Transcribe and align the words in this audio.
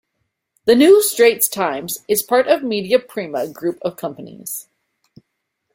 The 0.65 0.73
"New 0.73 1.03
Straits 1.03 1.47
Times" 1.47 1.99
is 2.07 2.23
part 2.23 2.47
of 2.47 2.63
Media 2.63 2.97
Prima 2.97 3.47
group 3.47 3.77
of 3.83 3.97
companies. 3.97 4.67